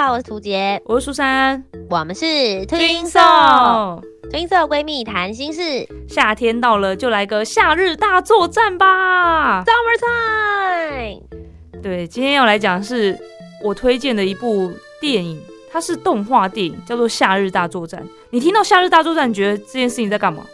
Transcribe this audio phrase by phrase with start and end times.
[0.00, 3.20] 好，我是涂杰，我是苏珊，我们是推送。
[4.30, 11.82] 青色闺蜜谈心事，夏天到了，就来个夏日大作战吧！Summer time。
[11.82, 13.18] 对，今天要来讲是
[13.64, 18.00] 我推荐的一部电影，它是动画电影，叫做《夏日大作战》。
[18.30, 20.46] 你听到《夏日大作战》，你觉得这件事情在干嘛？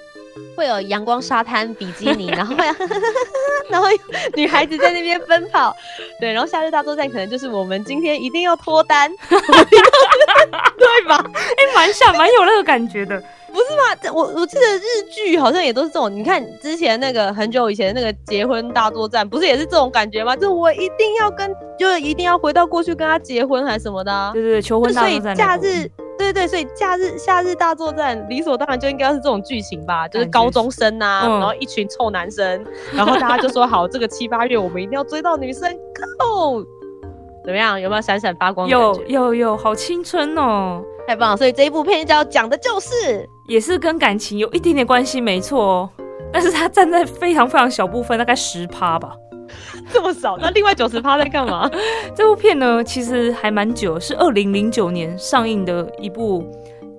[0.56, 2.54] 会有阳光沙滩比基尼， 然后
[3.68, 3.88] 然后
[4.34, 5.74] 女孩子在那边奔跑，
[6.20, 11.24] 对，然后夏日大作战可能就是我们今天一定要脱单， 对吧？
[11.34, 13.22] 哎，蛮像，蛮有那个感觉的。
[13.52, 14.12] 不是吗？
[14.12, 14.82] 我我记得日
[15.14, 16.12] 剧好像也都是这种。
[16.12, 20.34] 你看之前那个很久以前那个结婚大作战，不是也是这种感觉吗？
[20.34, 24.30] 就是我一定要跟，就是一定要回到过去跟他结婚还是什么的。
[24.32, 25.22] 对对对，求婚大作战。
[25.22, 30.06] 所以假日，对对对，所以假日夏日大作战理所当然就应该是这种剧情吧？
[30.08, 35.70] 就是高中生啊，然后一群臭男生，然后大家就说好，这个七八月我们一定要追到女生
[36.18, 36.64] ，Go！
[37.44, 37.80] 怎么样？
[37.80, 38.68] 有没有闪闪发光？
[38.68, 40.82] 有有有，好青春哦！
[41.06, 41.36] 太棒了！
[41.36, 45.90] 所以这一部片就要讲的就是，也是跟感情有一点点关系，没错哦。
[46.32, 49.14] 但是它站在非常非常小部分，大概十趴吧，
[49.92, 50.36] 这么少。
[50.38, 51.70] 那另外九十趴在干嘛？
[52.14, 56.44] 这部片呢，其实还蛮久，是二零零九年上映的一部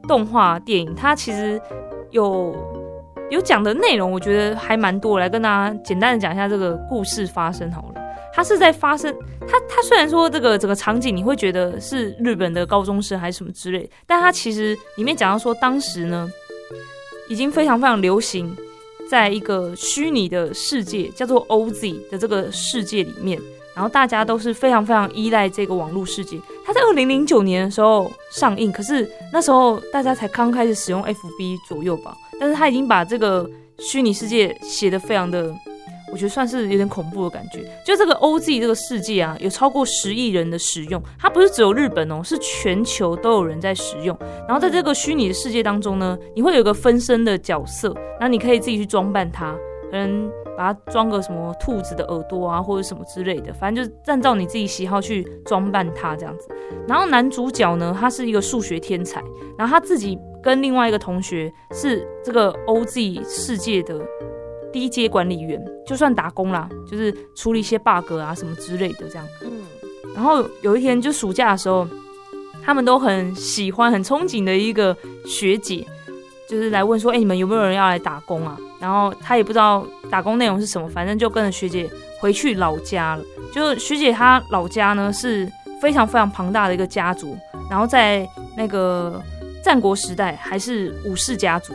[0.08, 0.94] 动画电影。
[0.96, 1.62] 它其实
[2.12, 2.56] 有
[3.30, 5.20] 有讲的内容，我觉得还蛮多。
[5.20, 8.02] 来跟大家简单的讲一下这个故事发生好了。
[8.34, 9.16] 它是在发生，
[9.48, 16.30] 它它虽然说这个整个场景你会觉得是日本的高中生还是什么之类，但它其实里面讲到说当时呢，
[17.30, 18.54] 已经非常非常流行，
[19.10, 23.40] 在一个虚拟的世界叫做 OZ 的这个世界里面，
[23.76, 26.40] 然后大家都是非常非常依赖这个网络世界。
[26.66, 35.54] 它在二零零九年的时候上映，可是那时候大家才刚开始使用 FB 左右吧，但是它已经把这个虚拟世界写得非常的。
[36.16, 37.60] 我觉得算是有点恐怖的感觉。
[37.86, 44.18] 就这个 OZ 这个世界啊，有超过十亿人的使用，它不是只有日本哦，是全球都有人在使用。
[44.48, 49.54] 然后在这个虚拟的世界当中呢，你会有个分身的角色，然后你可以自己去装扮它，
[49.92, 56.48] 可能把它装个什么兔子的耳朵啊，或者什么之类的，反正就是按照你自己喜好去装扮它这样子。
[56.88, 59.22] 然后男主角呢，他是一个数学天才，
[59.58, 64.00] 然后他自己跟另外一个同学是这个 OZ 世界的。
[64.76, 69.26] 低阶管理员就算打工啦，就是处理一些 bug 啊什么之类的这样。
[69.42, 69.62] 嗯，
[70.14, 71.88] 然后有一天就暑假的时候，
[72.62, 74.94] 他们都很喜欢、很憧憬的一个
[75.26, 75.88] 学姐，
[76.50, 83.24] 就是来问说：“哎，你们有没有人要来打工啊？”然后他也不知道打工内容是什么，反正就跟着学姐回去老家了。
[83.54, 85.50] 就学姐她老家呢是
[85.82, 87.38] 非常非常庞大的一个家族，
[87.70, 89.24] 然后在那个
[89.64, 91.74] 战国时代还是武士家族。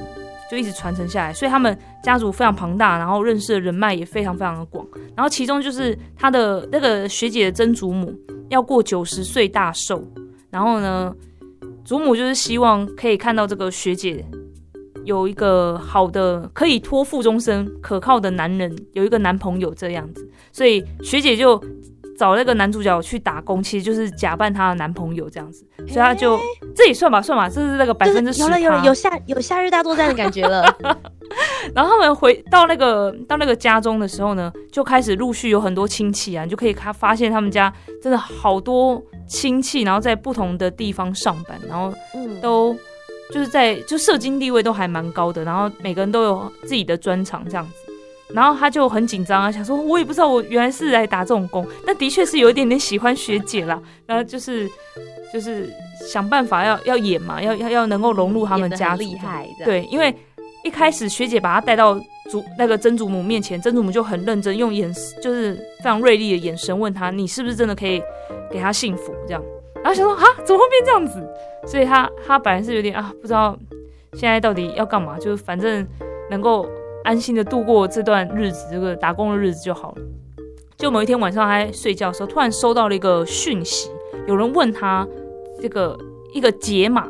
[0.50, 4.84] 就一直传承下来，所以他们家族非常庞大，然后认识的人脉也非常非常的广。
[5.14, 8.12] 然后其中就是他的那个学姐的曾祖母
[8.48, 10.02] 要过九十岁大寿，
[10.50, 11.14] 然后呢，
[11.84, 14.24] 祖母就是希望可以看到这个学姐
[15.04, 21.62] 有一个好的可以托付终身、可靠的男人，有一个男朋友这样子，所以学姐就。
[22.20, 26.38] 找那个男主角去打工，其实就是假扮他的男朋友这样子，所以他就
[26.76, 28.42] 这也算吧，算吧，这是那个百分之十。
[28.42, 30.62] 有了有了有夏有夏日大作战的感觉了。
[31.74, 37.72] 然后他们回到那个到那个家中的时候呢，就开始陆续有很多亲戚啊，你就可以看发现他们家
[38.02, 41.90] 真的好多亲戚，然后在不同的地方上班，然后
[42.42, 42.76] 都
[43.32, 47.89] 就是在就社经地位都还蛮高的，然后每个人都有自己的专长这样子。
[48.34, 53.80] 然后他就很紧张啊，想说我也不知道我原来是来打这种工，但的确是有一点点喜欢学姐啦。
[54.06, 54.68] 然后就是
[55.32, 55.68] 就是
[56.08, 60.14] 想办法要要演嘛，要要要能够融入他们家厉害对，因为
[60.64, 61.98] 一开始学姐把他带到
[62.30, 64.92] 祖那个曾祖母面前，曾祖母就很认真，用眼
[65.22, 68.02] 就是非常锐利的眼神问他：“你是不是真的可以
[68.50, 69.42] 给他幸福？”这样，
[69.82, 71.26] 然后想说啊，怎么会变这样子？
[71.66, 73.58] 所以他他本来是有点啊，不知道
[74.14, 75.86] 现在到底要干嘛，就是反正
[76.30, 76.68] 能够。
[77.04, 80.02] 安心的度过这段日子，这个打工的日子就好了。
[80.76, 83.90] 就某一天晚上，他睡觉的时候，突然收到了一个讯息，
[84.26, 85.06] 有人问他
[85.60, 85.98] 这个
[86.32, 87.06] 一个解码，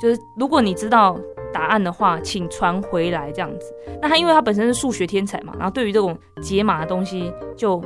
[0.00, 1.18] 就是如果你知道
[1.52, 3.74] 答案的话，请传回来这样子。
[4.00, 7.82] 那他因为他本身是数学天才嘛，然后对于这种解码的东西就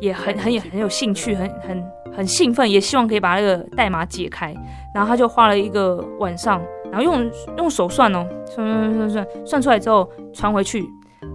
[0.00, 1.84] 也很很有很有兴趣，很很
[2.16, 4.54] 很兴奋，也希望可以把那个代码解开。
[4.94, 10.84] 然后他就花了一个晚上，然后用用手算哦，算算算算算出来之后传回去，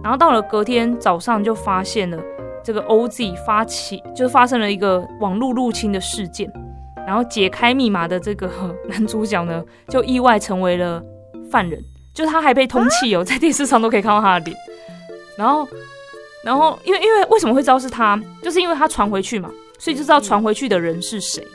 [0.02, 2.18] 然后到了隔天早上就发现了
[2.64, 6.50] 这个 OZ 发起，就发生了一个网络入侵的事件，
[7.06, 8.50] 然后解开密码的这个
[8.88, 11.02] 男主角呢，就意外成为了
[11.50, 11.80] 犯人，
[12.14, 14.56] 就他还被通气哦，在电视上都可以看到他的脸，
[15.36, 15.68] 然后
[16.44, 21.46] 然后因为因为为什么会知道是他，就是因为他传回去嘛，所以就知道传回去的人是谁，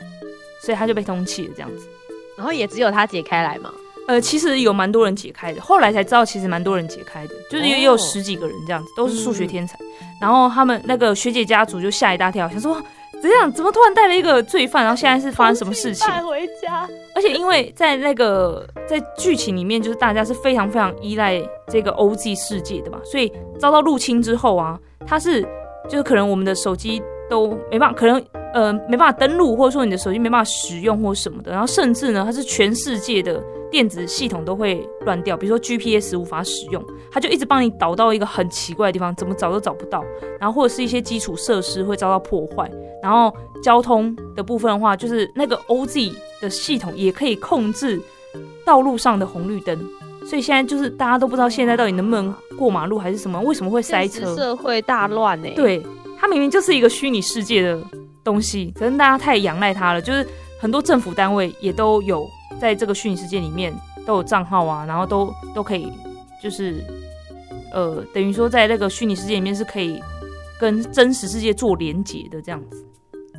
[0.62, 1.88] 所以他就被通气了这样子，
[2.36, 3.72] 然后也只有他解开来嘛。
[4.08, 9.78] 呃，其实有蛮多人解开的，后来才知道其实蛮多人解开的，就是也有十几个人这样子，都是数学天才。
[10.18, 12.82] 然后他们那个学姐家族就吓一大跳，想说
[13.20, 16.08] 怎样，怎么突然带了一个罪犯，然后现在是发生什么事情？
[16.08, 16.88] 带回家。
[17.14, 21.38] 而且因为在那个在剧情里面，就是大家是非常非常依赖
[21.68, 25.42] 这个 OZ 世界的嘛，所以遭到入侵之后啊，他是
[25.86, 33.38] 就是可能我们的手机都没办法，可能呃没办法登录，或者说你的手机没办法使用或什么的，然后甚至呢，它是全世界的。
[33.70, 40.04] 电子系统都会乱掉，比如说 GPS 无法使用，它就一直帮你导到一个很奇怪的地方，怎么找都找不到。
[40.40, 42.70] 然后或者是一些基础设施会遭到破坏。
[43.02, 43.32] 然后
[43.62, 48.00] 交通的部分的话，就是那个 OZ 的系统也可以控制
[48.64, 49.78] 道路上的红绿灯。
[50.26, 54.36] 所以现在就是大家都不知道现在到底能不能过马路还是什么，为什么会塞车？
[54.36, 55.48] 社会大乱呢？
[55.56, 55.82] 对，
[56.18, 57.80] 它明明就是一个虚拟世界的
[58.22, 60.02] 东西，可能大家太仰赖它了。
[60.02, 60.26] 就是
[60.60, 62.28] 很多政府单位也都有。
[62.58, 63.72] 在这个虚拟世界里面
[64.04, 65.92] 都有账号啊，然后都都可以，
[66.42, 66.82] 就是
[67.72, 70.02] 呃，等于说在那个虚拟世界里面是可以
[70.58, 72.84] 跟真实世界做连接的这样子。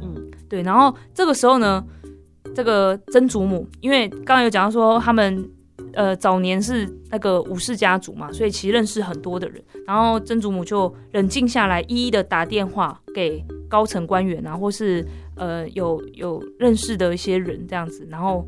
[0.01, 0.61] 嗯，对。
[0.61, 1.83] 然后这个时候呢，
[2.55, 5.49] 这个曾祖母，因为刚刚有讲到说他们
[5.93, 9.61] 呃早年是那个武士家族嘛，所以其实认识很多的人。
[9.85, 18.45] 然后曾祖母就冷静下来，一一的打电话给高层官员啊，或是呃有有认识的一些人这样子，然后。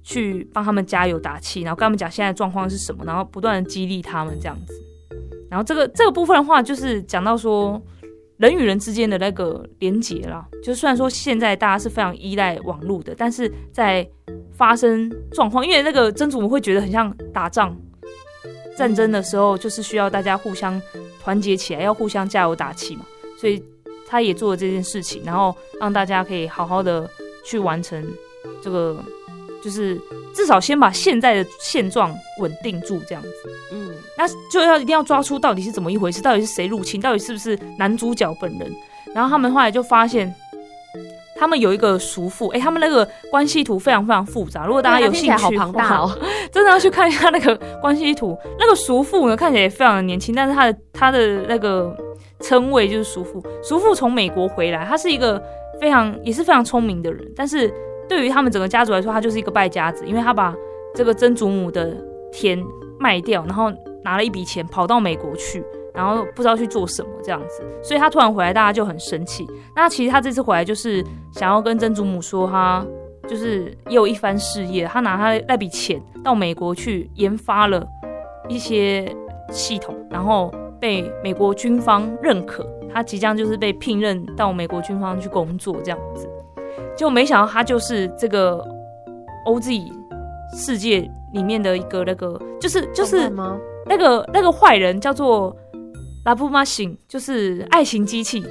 [0.00, 4.72] 去帮他们加油打气，然后跟他们讲现在状况是什么，然后不断的激励他们这样子。
[5.50, 7.78] 然后这个这个部分的话，就是讲到说
[8.38, 10.48] 人与人之间的那个连结啦。
[10.64, 14.08] 就虽然说现在大家是非常依赖网络的，但是在
[14.54, 17.76] 发生状况，因为那个曾祖母会觉得很像打仗
[18.78, 20.80] 战争的时候，就是需要大家互相
[21.20, 23.04] 团结起来，要互相加油打气嘛。
[23.38, 23.62] 所以
[24.08, 27.08] 他也做了这件事情，然后让大家可以好好的
[27.44, 28.04] 去完成
[28.62, 28.96] 这个。
[29.60, 30.00] 就是
[30.32, 33.30] 至少先把现在的现状稳定住，这样子。
[33.72, 38.72] 嗯，那就要一定要抓出到底是怎么一回事，到底是谁入侵，到底是不是男主角本人。
[39.12, 40.32] 然后他们后来就发现，
[41.38, 44.66] 他们有一个叔父，哎，他们那个关系图非常非常复杂。
[44.66, 46.18] 如果大家有兴趣，好庞大哦，
[46.50, 48.36] 真的要去看一下那个关系图。
[48.58, 51.96] 那个叔父呢，看起来也非常的年轻，但是他的他的那个
[52.40, 53.42] 称谓就是叔父。
[53.62, 55.42] 叔父从美国回来，他是一个
[55.80, 57.72] 非常也是非常聪明的人，但是。
[58.08, 60.54] 对于他们整个家族来说，他就是一个败家子，因为他把
[60.94, 61.94] 这个曾祖母的
[62.32, 62.58] 田
[62.98, 63.70] 卖掉，然后
[64.02, 65.62] 拿了一笔钱跑到美国去，
[65.94, 69.46] 然后不知道去做什么这样子，所以他突然回来，大家就很生气。
[69.74, 72.84] 那其实他这次回来就是想要跟曾祖母说，他
[73.26, 77.86] 就是也有一番事业，他拿他那笔钱到美国去研发了
[78.48, 79.14] 一些
[79.50, 86.28] 系统，然后被美国军方认可，他即将就是被聘任到美国军方去工作这样子。
[86.96, 88.64] 就没想到他就是这个
[89.46, 89.92] OZ
[90.56, 93.30] 世界里面的一个那个，就是就是
[93.86, 95.54] 那个那个坏人叫做
[97.08, 98.44] 就是爱情机器。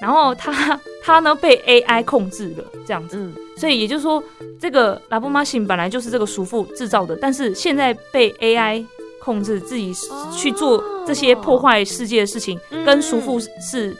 [0.00, 4.22] 然后他他呢被 AI 控制了这样子，所以也就是说，
[4.60, 8.84] 这个拉布马辛本来就是这个叔父制造的，但是现在被 AI
[9.22, 9.92] 控制，自己
[10.36, 13.96] 去做这些破坏世界的事情，跟叔父是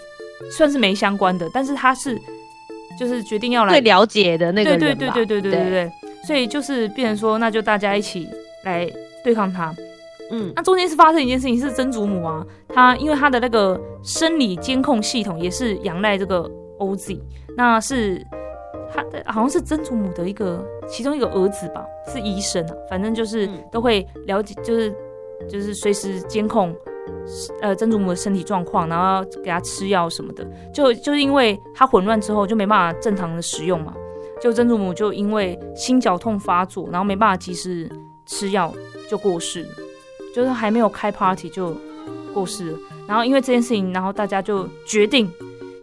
[0.51, 2.21] 算是没相关的，但是他是。
[2.97, 5.93] 就是决定要来最了解的那个人对对对对对对对对，
[6.25, 8.29] 所以就是变成说，那就大家一起
[8.63, 8.89] 来
[9.25, 9.75] 对抗他。
[10.37, 17.21] 嗯，那中间是发生一件事情，是曾祖母啊，她因为她的那个生理监控系统也是仰赖这个 OZ，
[17.57, 18.21] 那是
[18.93, 24.93] 他的好像是曾祖母的一个其中一个儿子吧，是医生啊，反正就是都会了解，就是
[25.49, 26.75] 就是随时监控。
[27.61, 33.95] 呃，曾祖母的身体状况，然后给她吃药什么的，就就是因为他混乱之后就没办法正常的使用嘛，
[34.41, 37.91] 就曾祖母就因为心绞痛发作，然后没办法及时
[38.25, 38.73] 吃药
[39.09, 39.67] 就过世，
[40.35, 41.77] 就是还没有开 party 就
[42.33, 42.79] 过世了。
[43.07, 45.31] 然后因为这件事情，然后大家就决定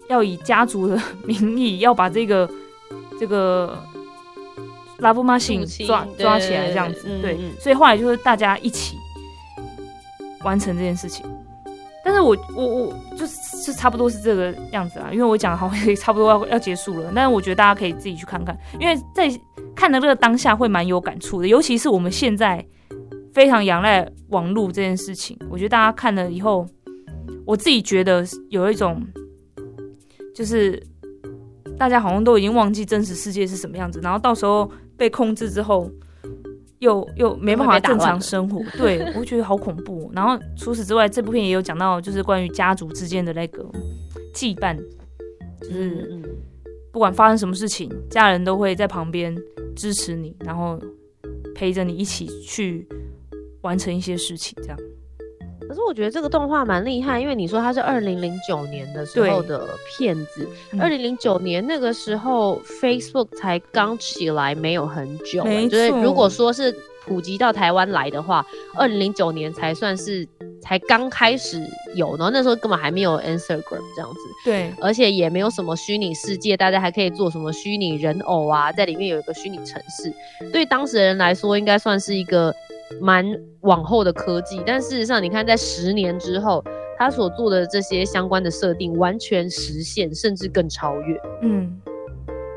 [0.09, 2.49] 要以家族的 名义要把这个
[3.19, 3.81] 这个
[4.97, 8.97] 拉布玛辛抓抓起来这样子，对，所以后来就是大家一起。
[10.43, 11.23] 完成这件事情，
[12.03, 19.31] 但是我我我就是差不多是这个样子啊，因为我讲好像差不多要要结束了，但是我觉得大家可以自己去看看，因为在
[19.75, 22.65] 看的这个当下会蛮有感触的，尤其是我们现在
[23.31, 26.67] 非常仰赖网络这件事情，我觉得大家看了以后，
[27.45, 29.01] 我自己觉得有一种
[30.35, 30.81] 就是
[31.77, 35.89] 大家好像都已经忘记真实世界是什么样子，然后到时候被控制之后。
[36.81, 40.09] 又又没办法正常生活， 对我觉得好恐怖。
[40.15, 43.63] 然后除此之外，这部片也有讲到，就是关于家族之间的那个
[44.33, 44.75] 羁绊，
[45.61, 46.19] 就是
[46.91, 49.31] 不管发生什么事情，家人都会在旁边
[49.75, 50.81] 支持你，然后
[51.53, 52.87] 陪着你一起去
[53.61, 54.77] 完成一些事情，这样。
[55.67, 60.45] 可是我觉得这个动画蛮厉害，因为你说它是二零零九年的时候的片子，
[60.77, 70.27] 二零零九年那个时候 Facebook 才刚起来没有很久，就是如果说是普及到台湾来的话，二零零九年才算是
[70.61, 71.61] 才刚开始
[71.95, 80.13] 有，然后那时候根本还没有 Instagram 这样子，对，而且也没有什么虚拟世界，大家还可以做什么虚拟人偶啊，在里面有一个虚拟城市，
[80.51, 82.53] 对当时的人来说，应该算是一个。
[82.99, 83.25] 蛮
[83.61, 86.61] 往后的科技，但事实上，你看在十年之后，
[86.97, 91.17] 他所做的这些相关的设定完全实现，甚至更超越。
[91.41, 91.79] 嗯，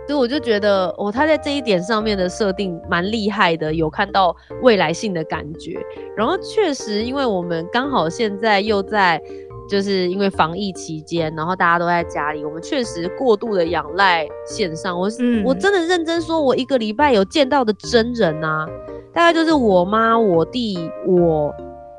[0.06, 5.80] 所以我就觉得，哦，他在这一点上面的设定蛮厉害的，有看到未来性的感觉。
[6.16, 9.20] 然后确实，因为我们刚好现在又在，
[9.68, 14.99] 就是因为防疫期间，然后大家都在家里，我们确实过度的仰赖线上。
[14.99, 15.08] 我
[15.44, 18.68] 我真的认真说，我一个礼拜有见到的真人啊。
[19.14, 21.54] 大概就是我妈、我弟、我，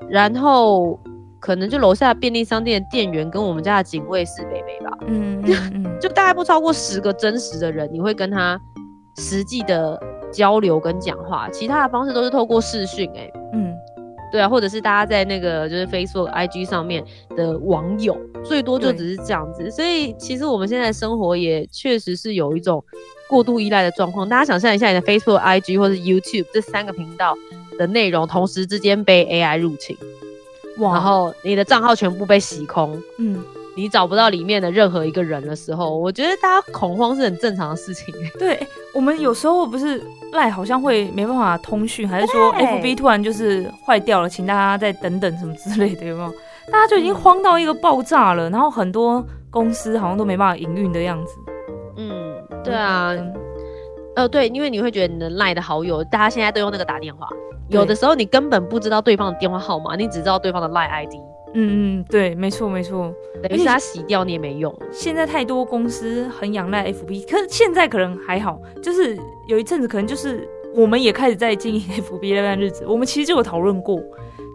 [0.10, 1.00] 然后
[1.46, 4.98] 可能就楼下便利商店的店员跟我们家的警卫室妹妹吧。
[5.06, 8.60] 嗯嗯， 就大概不超过十个真实的人，你会跟他
[9.18, 13.08] 实际的交流跟讲话，其他的方式都是透过视讯。
[13.16, 13.72] 哎，嗯，
[14.32, 19.70] 对啊，或者是大家在那个就是 Facebook、IG 上面的网友，最多就只是这样子。
[19.70, 22.84] 所以其实我们现在生活也确实是有一种。
[23.28, 27.34] 过度依赖的状况，大家想象一下，你的 Facebook、IG 或是 YouTube 这三个频道
[27.76, 30.25] 的内容同时之间被 AI 入侵，哇！
[30.78, 33.44] 然后你的账号全部被洗空，嗯，
[33.76, 38.14] 你找不到里面的任何一个人的时候，我觉得大家恐慌是很正常的事情。
[38.40, 38.60] 对
[38.94, 40.02] 我们有时候不是
[40.32, 46.34] 赖好像会没办法通讯，还是说 FB 突然就是坏掉了，请大家再等等什么之类的，有没有？
[46.72, 51.34] 大家就已经慌到一个爆炸了，然后很多公司好像都没办法营运的样子。
[51.98, 53.14] 嗯，对啊，
[54.16, 57.28] 呃，对，因为你会觉得你的赖的好友，大家现在都用那个打电话，
[57.70, 61.14] 有的时候你根本不知道对方的电话号码，你只知道对方的赖 ID。
[61.58, 64.78] 嗯嗯，对，没错没错，等于是他洗掉你也没用。
[64.92, 69.18] 现在太多公司很仰赖 FB，可是现在可能还好，就是
[69.48, 73.98] 有一阵子可能就是我们也开始在经营 FB 那段日子，我们其实就有讨论过，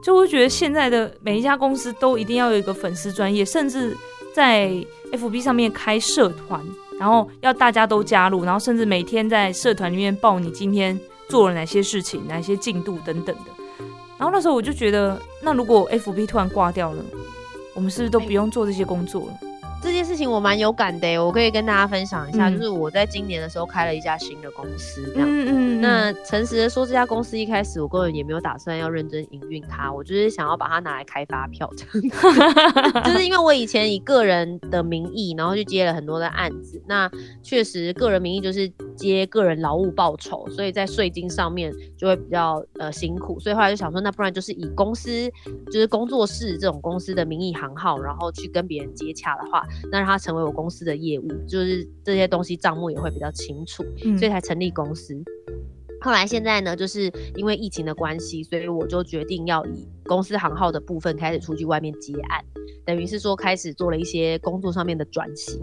[0.05, 3.97] 就会觉得现在的每一家公司都一定要有一个粉丝专业，甚至
[4.35, 4.71] 在
[5.13, 6.63] FB 上面开社团。
[7.01, 13.85] 然后要大家都加入，然后甚至每天在社团里面报你今天做了哪些事情、哪些进度等等的。
[14.19, 17.03] 然后那时候我就觉得，那如果 FB 突然挂掉了，
[17.73, 19.50] 我们是不是都不用做这些工作了？
[19.83, 25.29] 这件事情我蛮有感的，我可以跟大家分享一下，就是我在今年的时候开了一家新的公司，这样。
[25.29, 25.81] 嗯嗯。
[25.81, 33.03] 那诚实的说，这家公司一开始我根本也没有打算要认真营运它，我就是想要把它拿来开发票，这样。
[33.05, 37.11] 就是因为我以前以个人的名义，然后去接了很多的案子，那
[37.43, 38.71] 确实个人名义就是
[39.01, 45.11] 接个人劳务报酬，所以在税金上面就会比较呃辛苦，所以后来就想说，那不然就是以公司
[45.73, 49.67] 就是工作室这种公司的名义行号，然后去跟别人接洽的话。
[49.91, 53.83] 那让他成为我公司的业务，就是这些东西账目也会比较清楚，
[54.19, 55.15] 所以才成立公司。
[56.03, 62.45] 后来现在呢，就是因为疫情的关系，所以我就决定要以公司行号的部分开始出去外面接案，
[62.85, 65.61] 等于是说开始做了一些工作上面的转型。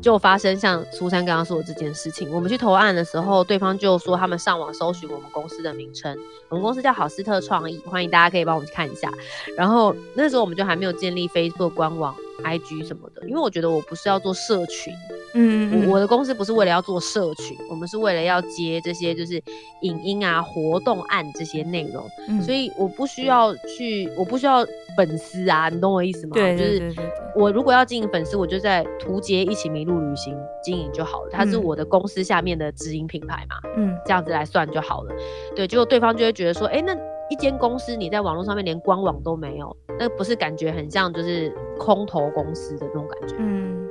[0.00, 6.16] 就发生像苏珊刚刚说的这件事情，我们去投案的时候，对方就说他们上网搜寻我们公司的名称，
[6.48, 9.12] 我们公司叫好斯特创意，欢迎大家可以帮我们去看一下。
[9.56, 12.14] 然后那时候我们就还没有建立 Facebook 官网。
[12.44, 14.94] I G 什么的，因为我觉得我不是要做社群，
[15.34, 19.42] 嗯，我的公司不是为了要做社群，我们是为了要接这些就是
[19.82, 22.04] 影音啊、活动案这些内容，
[22.42, 24.64] 所以我不需要去，我不需要
[24.96, 26.34] 粉丝啊，你懂我意思吗？
[26.34, 26.92] 对，就是
[27.34, 35.14] 我如果要经营粉丝，我就在图杰一起迷路旅行经营就好了，它是我的公司下面的直营品牌嘛，嗯，这样子来算就好了。
[35.54, 36.96] 对，结果对方就会觉得说，哎，那。
[37.30, 43.36] 一间公司，你在网络上面连官网都没有，那不是感觉很像就是空投公司的那种感觉？
[43.38, 43.86] 嗯，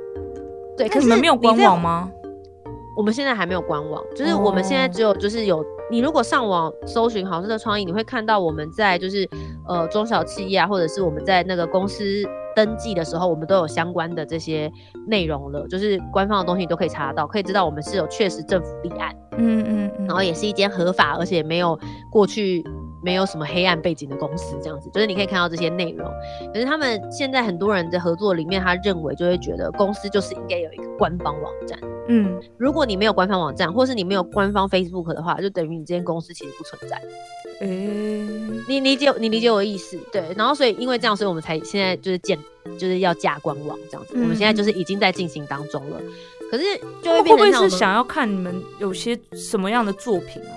[0.78, 0.88] 对。
[0.88, 2.10] 可是你们没有官网吗？
[2.96, 9.28] 我们现在还没有官网，就是我们现在只有就是有你如果上网搜寻好事的创意，你会看到我们在就是
[9.68, 12.04] 呃中小企业啊，或者是我们在那个公司
[12.56, 14.68] 登记的时候，我们都有相关的这些
[15.06, 21.78] 内容了，就是官方的东西你都可以查得到，可以知道我们是有确实政府立案，嗯嗯嗯，然后也是一间合法而且没有
[22.10, 22.64] 过去。
[23.02, 26.10] 没有什么黑暗背景的公司，这样子就是你可以看到这些内容。
[26.52, 31.78] 可是他们现在很多人的合作里面，他认为就会觉得公司就是应该有一个官方网站。
[32.08, 37.00] 嗯，如果你没有官方网站，或是你没有官方 Facebook 的话，就等于你这间公司其实不存在。
[37.60, 39.98] 嗯，你理解你理解我的意思？
[40.12, 40.32] 对。
[40.36, 42.38] 然后所以因为这样，所以我们才现在就是建
[42.78, 44.14] 就是要架官网这样子。
[44.14, 46.00] 我们现在就是已经在进行当中了。
[46.50, 46.64] 可是
[47.02, 50.54] 就会会不会是想要看你们有些什么样的作品啊？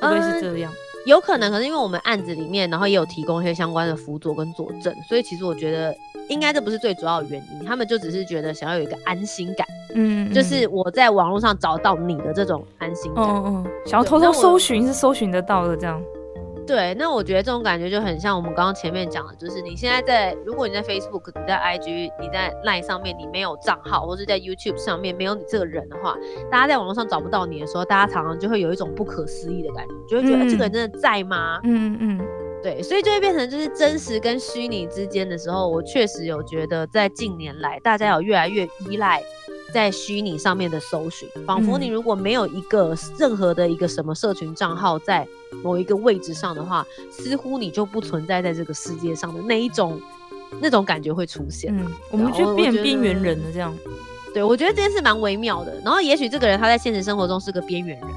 [0.00, 0.72] 会不会是这样？
[1.08, 5.94] 有可能，可是因为我们案子里面，然后也有提供一些相关的辅佐跟佐证，所以其实我觉得
[6.28, 15.98] 应该这不是最主要的原因，他们就只是觉得想要有一个安心感，嗯，就是我在网络上找到你的这种安心感，嗯嗯，想要偷偷搜寻是搜寻得到的这样。
[16.68, 26.14] 对，那我觉得这种感觉就很像我们刚刚前面讲的，就是你现在在，如果你在 Facebook、你在 IG、你在 Line 上面，你没有账号，或者在 YouTube 上面没有你这个人的话，
[26.50, 31.58] 大家在网络上找不到你的时候，大家常常就会有一种不可思议的感觉，就会觉得这个人真的在吗？
[31.64, 32.20] 嗯嗯，
[32.62, 39.22] 对，所以就会变成就是真实跟虚拟之间的时候，我确实有觉得在近年来，大家有越来越依赖。
[39.70, 45.28] 在虚拟上面的搜寻，仿佛你如果没有一个任何的一个什么社群账号在
[45.62, 50.00] 某一个位置上的话，似乎你就不存在在这个世界上的那一种
[50.60, 51.76] 那种感觉会出现。
[51.76, 53.74] 嗯，我们就变边缘人了，这样。
[54.34, 55.74] 对，我觉得这件事蛮微妙的。
[55.84, 58.08] 然后，也许这个人他在现实生活中是个边缘人，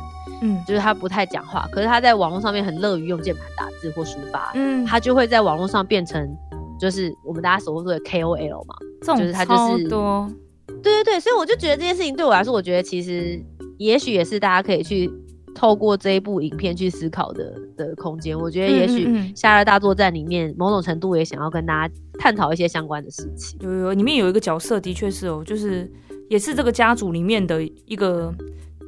[0.42, 6.30] 嗯，就是他不太讲话，可是他在网络上面很乐于用键盘打字或抒发，嗯，他就会在网络上变成
[6.78, 8.76] 就是我们大家所说的 KOL 嘛，
[9.18, 10.30] 就是他就是多。
[10.68, 13.42] 对对对，所以我就觉得这件事情对我来说，我觉得其实
[13.78, 15.10] 也许也是大家可以去
[15.54, 18.38] 透过这一部影片去思考的的空间。
[18.38, 23.60] 我觉得也许《夏日大作战》里面某种程度也想要跟大家探讨一些相关的事情。
[23.62, 25.92] 有有，里面有一个角色的确是哦，就是
[26.30, 28.34] 也是这个家族里面的一个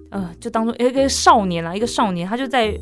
[0.09, 2.79] 呃，就当做一个少年啦，一个少年，他就在。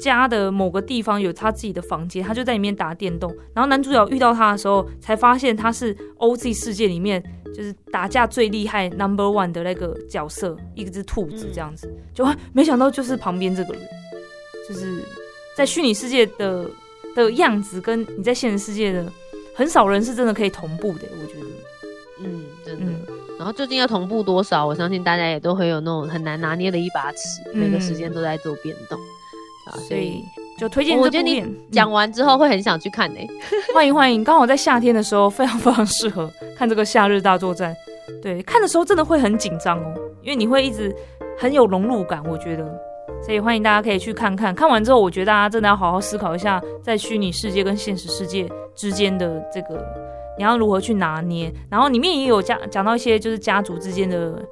[0.00, 3.30] 家的某个地方有他自己的房间，他就在里面打电动。
[3.52, 7.22] 然后男主角遇到他的时候，才发现他是 OZ 世界里面
[7.54, 11.92] 就是打架最厉害 Number One 的那个角色，一只兔子这样子。
[12.14, 13.82] 就没想到就是旁边这个人，
[14.68, 15.02] 就是
[15.56, 16.70] 在虚拟世界的
[17.14, 19.12] 的样子，跟你在现实世界的
[19.54, 21.08] 很少人是真的可以同步的。
[21.20, 21.46] 我觉得，
[22.22, 22.92] 嗯，真的。
[23.38, 24.66] 然后究竟要同步多少？
[24.66, 27.18] 我相信大家也都会有那种很难拿捏的一把尺，
[27.54, 29.00] 每个时间都在做变动
[29.66, 29.76] 啊。
[29.88, 30.22] 所以
[30.60, 30.98] 就推荐。
[30.98, 31.42] 我觉得你
[31.72, 33.18] 讲完之后会很想去看呢。
[33.74, 37.74] 欢迎欢迎，刚好在夏天的时候 非常非常适合看这个夏日大作战。
[38.22, 40.94] 对，看的时候真的会很紧张哦，因为你会一直
[41.38, 42.22] 很有融入感。
[42.28, 42.64] 我觉得，
[43.24, 44.54] 所以欢迎大家可以去看看。
[44.54, 49.82] 看完之后，我觉得大家真的要好好思考一下，在虚拟世界跟现实世界之间的这个
[50.36, 51.50] 你要如何去拿捏。
[51.70, 54.42] 然后里面也有讲讲到一些就是家族之间的。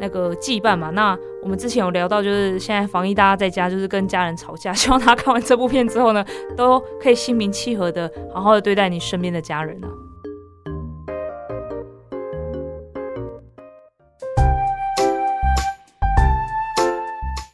[0.00, 6.24] 那个羁绊嘛，那我们之前有聊到，就是现在防疫，大家在家就是跟家人吵架， 希望他看完这部片之后呢，
[6.56, 9.88] 都可以心平气和的，好好的对待你身边的家人啊。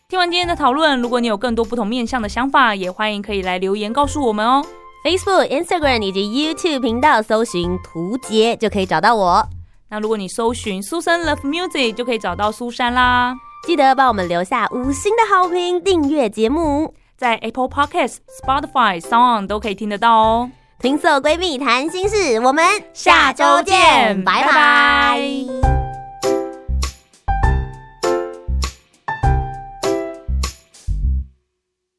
[0.09, 4.65] 听完今天的讨论，如果你有更多不同面向的想法，也欢迎可以来留言告诉我们哦。
[5.05, 9.45] Facebook、Instagram 以及 YouTube 频道搜寻“图杰”就可以找到我。
[9.89, 13.35] 那如果你搜寻苏珊 Love Music，就可以找到苏珊啦。
[13.67, 20.51] 记得帮我们留下五星的好评，订阅节目，在 Apple Podcast、Spotify、Sound 都可以听得到哦。
[20.81, 25.84] 听色闺蜜谈心事，我们下周见，拜拜。